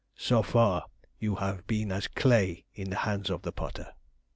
So 0.17 0.41
far 0.41 0.85
you 1.19 1.35
have 1.35 1.67
been 1.67 1.91
as 1.91 2.07
clay 2.07 2.65
in 2.73 2.89
the 2.89 2.95
hands 2.95 3.29
of 3.29 3.43
the 3.43 3.51
potter. 3.51 3.93